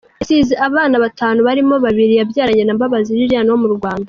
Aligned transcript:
Yasize 0.19 0.53
abana 0.67 0.95
batanu 1.03 1.39
barimo 1.47 1.75
babiri 1.85 2.13
yabyaranye 2.19 2.63
na 2.65 2.75
Mbabazi 2.77 3.15
Lilian 3.19 3.49
wo 3.53 3.59
mu 3.63 3.69
Rwanda. 3.77 3.99